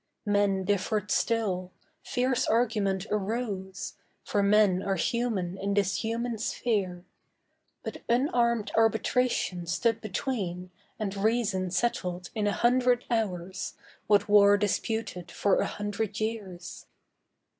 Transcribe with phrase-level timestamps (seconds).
[0.25, 1.69] Men differed still;
[2.03, 7.03] fierce argument arose, For men are human in this human sphere;
[7.83, 13.75] But unarmed Arbitration stood between And Reason settled in a hundred hours
[14.07, 16.87] What War disputed for a hundred years.